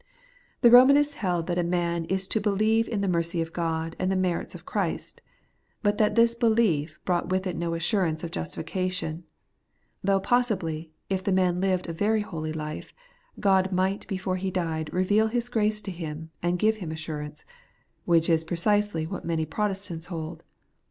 [0.61, 4.11] The Eomanists held that a mam is to believe in the mercy of God and
[4.11, 5.21] the merits of Christ,
[5.83, 9.25] but that this belief brought with it no assurance of justifica tion;
[10.03, 12.95] though possibly, if the man lived a very holy life,
[13.39, 17.45] God might before he died reveal His grace to him, and give him assurance;
[18.05, 20.41] which is precisely what many Protestants hold.